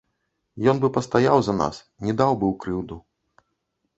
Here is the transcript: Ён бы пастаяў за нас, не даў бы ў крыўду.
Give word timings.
Ён 0.71 0.79
бы 0.85 0.89
пастаяў 0.95 1.37
за 1.49 1.53
нас, 1.59 1.75
не 2.07 2.13
даў 2.21 2.31
бы 2.45 2.49
ў 2.51 2.53
крыўду. 2.63 2.97